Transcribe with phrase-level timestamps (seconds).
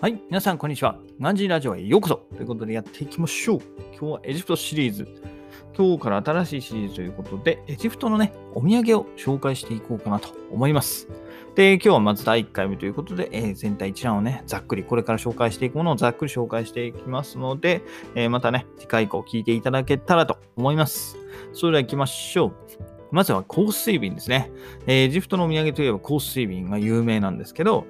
[0.00, 0.98] はい、皆さん、こんにちは。
[1.20, 3.60] ガンジーラジオへようこそということでやっていきましょう。
[3.92, 5.06] 今日はエジプトシリーズ。
[5.76, 11.06] 今日から新しいシリーズということで、エジプトのね、お土産を紹介していこうかなと思います。
[11.54, 17.82] で、今日はまず第1回目ということで、えー、全体一覧をね、ざっくり、これから紹介していくものをざっくり紹介していきますので、
[18.14, 21.18] えー、またね、次回以降聞いていただけたらと思います。
[21.52, 22.54] それでは行きましょう。
[23.12, 24.50] まずは香水瓶ですね。
[24.86, 27.84] えー、エジプトのお土産といえば香水瓶が有名なんですけど、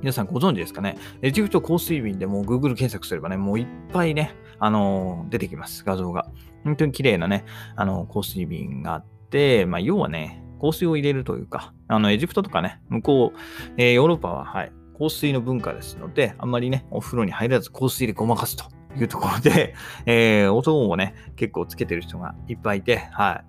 [0.00, 0.96] 皆さんご存知ですかね？
[1.22, 6.26] エジプト香水瓶でもう Google 検索すればね、もういっぱいね、あのー、出てきます、画像が。
[6.64, 7.44] 本当に綺麗なね、
[7.76, 13.38] あのー、香水瓶があって、まあ、要はね、香水を入れるというか、あの、エジプトとかね、向こう、
[13.76, 18.64] えー、ヨーロッパは、はい、香水の文化ですので、あんまりね、お風呂に入らず香水でごまかすと
[18.96, 19.74] いうところで、
[20.06, 23.44] えー、音をね、結構つけてる人がいっぱいいて、はい。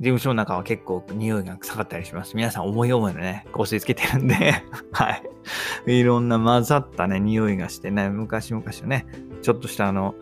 [0.00, 2.34] 事務所の中は結構匂いが臭かったりします。
[2.34, 4.34] 皆さん思い思いのね、香水つけてるんで
[4.92, 5.10] は
[5.86, 5.98] い。
[5.98, 9.04] いろんな混ざったね、匂いがしてね、昔々のね、
[9.42, 10.14] ちょっとしたあの、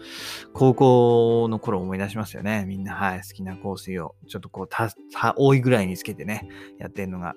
[0.52, 2.64] 高校の頃思い出しますよね。
[2.66, 7.36] みんな、はい、好きな香水を、ちょっとこう、た、た、多いぐらいにつけてね、やってるのが、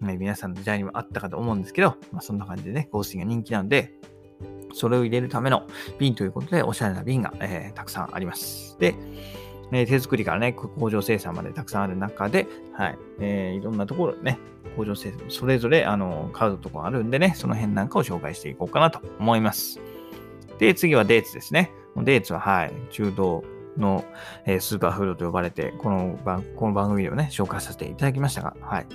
[0.00, 3.92] ね、皆さんの時代にもあったかと思うんですけど、まあそんな感じでね、香水が人気なんで、
[4.72, 5.66] それを入れるための
[5.98, 8.78] 瓶ということで、おしゃれな瓶が、えー、たくさんあります。
[8.78, 8.94] で、
[9.80, 14.38] え手作りからね、工場生産までたくさんある中で、はい、えー、いろんなところね、
[14.76, 19.80] 工場生産、それぞれ、あの、買うとこあるんでね、その辺なんかを紹介していこうかなと思います。
[20.58, 21.72] で、次はデーツですね。
[21.96, 23.44] デーツは、はい、中道
[23.76, 24.04] の、
[24.44, 28.86] えー、スーパーフードと呼ばれて、この番この番組でもね、紹介させていただきましたが、はい。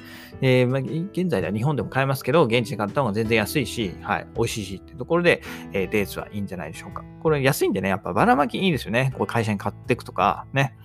[0.42, 5.42] えーまあ、現在では日本でも買えますけど、現地で買った方が全然安いし、はい、美味しいしってところで、
[5.74, 7.04] えー、デーツはいいんじゃないでしょうか。
[7.22, 9.14] これ安いんでね、やっぱばらまきいいですよね。
[9.18, 10.78] これ会社に買っていくとか、ね。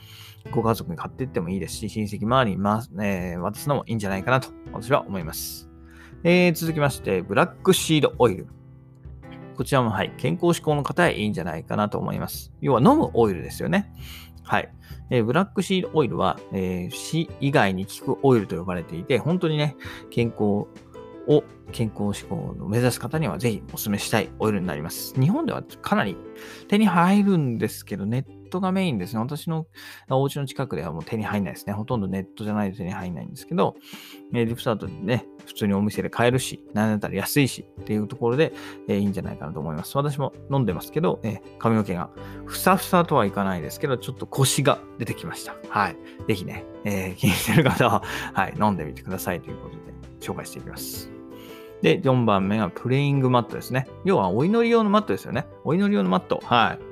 [0.50, 5.68] ご家族に買っていってもいいですし、親戚周りに、まえー、渡すのもいいんじゃないかなと、私は思います。
[6.24, 8.46] えー、続きまして、ブラックシードオイル。
[9.56, 12.52] こちらも、はい、健康志向の方へいいんじゃないかなと思います。
[12.60, 13.92] 要は飲むオイルですよね。
[14.42, 14.72] はい。
[15.10, 19.76] えー、ブラックシールオイルは、えー、死以外に効くオイルと呼ばれていて、本当にね、
[20.10, 20.66] 健康
[21.28, 25.18] を健康志向を目指す方にはぜひお勧めしたいオイルになります。
[25.20, 26.16] 日本ではかなり
[26.68, 29.20] 手に入るんですけど、ネットがメインですね。
[29.20, 29.66] 私の
[30.10, 31.72] お家の近くではもう手に入んないですね。
[31.72, 33.74] ほとんどネットじゃないと手に入んないんですけど、
[34.32, 38.52] リプサートでね、普通にお店で買えるし、なんだったら安いしっていうところで、
[38.88, 39.96] え、いいんじゃないかなと思います。
[39.96, 42.10] 私も飲んでますけど、え、髪の毛が
[42.44, 45.56] ふさふさとはいかないですけど、ちょっと腰が出てきました。
[45.68, 45.96] はい。
[46.28, 48.02] ぜひね、えー、気にしてる方は、
[48.34, 49.82] はい、飲んでみてくださいということで
[50.20, 51.10] 紹介していきます。
[51.82, 53.88] で、4番目がプレイングマットですね。
[54.04, 55.46] 要はお祈り用のマットですよね。
[55.64, 56.40] お祈り用のマット。
[56.44, 56.91] はい。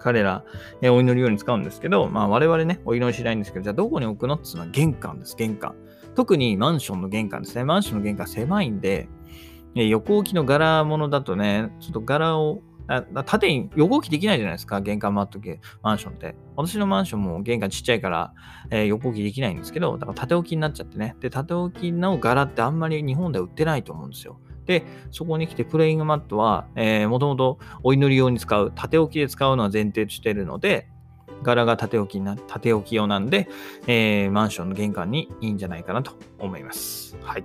[0.00, 0.44] 彼ら、
[0.82, 5.74] えお祈りように使うんですけど、まあ我々ね、お祈りしないんですけど、じゃあどこに置くのっていうのは玄関です、玄関。
[6.14, 7.64] 特にマンションの玄関ですね。
[7.64, 9.08] マンションの玄関狭いんで、
[9.76, 12.62] え横置きの柄物だとね、ちょっと柄を、
[13.24, 16.34] 縦に横置きできないじゃないですか、玄関マット系、マンションって。
[16.56, 18.34] 私のマンションも玄関ちっちゃいから、
[18.70, 21.14] えー、横置きできないんですけど、だから縦置きになっちゃってね。
[21.20, 24.40] で、縦置きの柄ってあんまり日本では売ってないと思うんですよ。
[24.66, 30.88] で、そこに来てプレイングマットは、えー、もともとお祈り用に使う、縦置きで使うのは前提としているので、
[31.42, 33.48] 柄が縦置きな、縦置き用なんで、
[33.86, 37.16] えー、マンションの玄関にいいんじゃないかなと思います。
[37.22, 37.44] はい。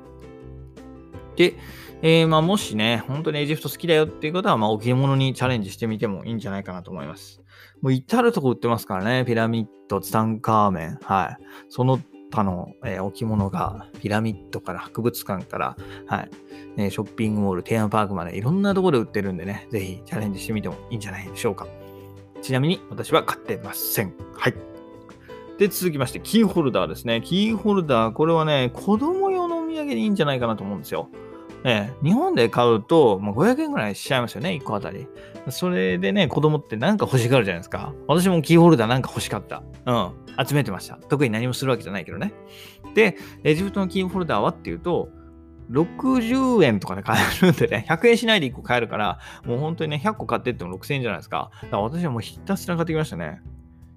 [1.36, 1.56] で、
[2.02, 7.42] えー、まあ、もしね、本当にエジプト好きだよっていうことは、まあ、置物にチャレンジしてみてもいいんじゃないかなと思います。
[7.82, 11.44] もう至るとこ売ってますからね、ピラミッド、ツタンカーメン、はい。
[11.70, 12.00] その
[12.36, 16.30] 他の、えー、置物がピラミッドから博物館から、はい
[16.76, 21.66] ね、ショッピングモール、テーマパークまでいろんなところで売ってるんでね、ぜひチャレンジしてみてもいいんじゃないでしょうか。
[22.42, 24.14] ちなみに私は買ってません。
[24.36, 24.54] はい。
[25.58, 27.22] で、続きまして、キーホルダーですね。
[27.24, 31.08] キーホルダー、これはね、子供用のお土産でいいんじゃないかなと思うんですよ。
[31.66, 35.08] ね、日本で買うと、まあ、500円ぐらいしちゃいますよね、1個あたり。
[35.50, 37.92] それでね、子供ってなんか欲しがるじゃないですか。
[38.08, 39.64] 私もキーホルダーなんか欲しかった。
[39.88, 40.12] うん。
[40.46, 40.98] 集めてました。
[41.10, 42.34] 特に何もするわけじゃないけどね。
[42.94, 45.10] で、エジプトのキーホルダーはっていうと、
[45.72, 51.50] 60円とかで買えるんでね、 100円しないで1個買えるから、もう本当にね、100個買ってっても6000円じゃないですか。
[51.64, 53.42] だから私はもうひたすら買ってきましたね。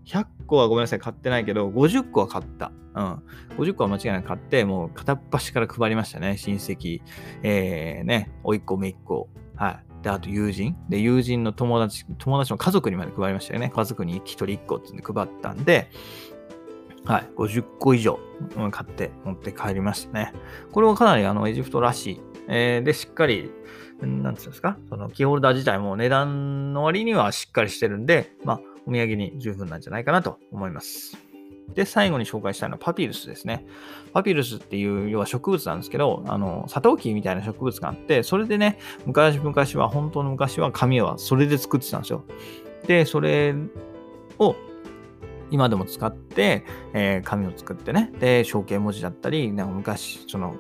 [0.09, 2.73] 100個はごめんなさい、買ってないけど、50個は買った。
[2.95, 3.23] うん。
[3.59, 6.39] 50個は間違いなく買って、もう片っ端から配りましたね。
[6.39, 7.03] 親戚、
[7.43, 9.29] えー、ね、おいっ子、めいっ子。
[9.55, 10.03] はい。
[10.03, 10.77] で、あと友人。
[10.89, 13.71] で、友人の友達、友達の家族にまで配りましたよね。
[13.75, 15.91] 家族に1人1個って配ったんで、
[17.05, 18.19] はい、50個以上
[18.71, 20.33] 買って持って帰りましたね。
[20.73, 22.21] これはかなりあのエジプトらしい。
[22.49, 23.51] えー、で、しっかり、
[24.01, 31.17] なんつうんですか、そのキーホルダー自体も値段の割にはしっかりしてるんで、まあ、お土産に十分なんじゃないかなと思います。
[31.75, 33.67] で、最後に紹介したいのはパピルスですね。
[34.14, 42.25] パピルスっていう要は植物なんですけど、あの、サトウキビみたいな植物があって、それでね、昔々は、本当の昔は紙はそれで作ってたんですよ。
[42.87, 43.55] で、それ
[44.38, 44.56] を
[45.50, 46.64] 今でも使って、
[46.94, 50.56] えー、紙を作ってね、で、象形文字だったり、なんか昔、その、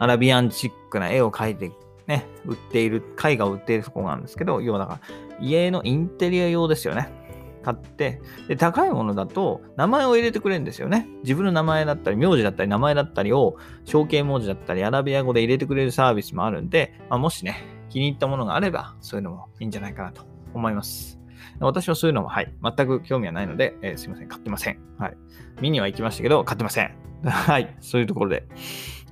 [0.00, 1.70] アラビアンチックな絵を描いて
[2.08, 5.00] ね、売っている、絵画を売っているところなんですけど、要はだから、
[5.40, 7.27] 家のインテリア用ですよね。
[7.62, 11.08] 買って、で、高いものだと、名前を入れてくれるんですよね。
[11.22, 20.22] 自分の名前だったり、名字だったり、名前だったりを、象形文字だったり、アラビア語で入れてくれるサービスもあるんで、まあ、もしね、気に入ったものがあれば、そういうのもいいんじゃないかなと
[20.54, 21.18] 思います。
[21.60, 24.80] 私はそういうのも、はい、全く興味はないので、えー、すいません、買ってません。
[24.98, 25.16] はい。
[25.60, 26.94] 見には行きましたけど、買ってません。
[27.24, 28.46] はい、そういうところで。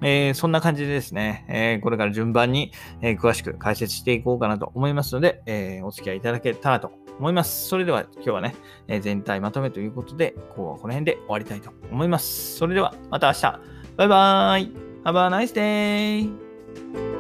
[0.03, 7.69] えー、そんな感じでですね、えー、これから順番に、え、詳しく解説していこうかなと思いますので、えお付き合いいただけたらと思います。
[7.69, 8.55] それでは今日はね、
[8.89, 12.57] え全体まとめということで、今日はこの辺で終わりたいと思います。
[12.57, 13.61] それではまた明日。
[13.97, 14.73] バイバーイ
[15.05, 17.16] !Have a nice day!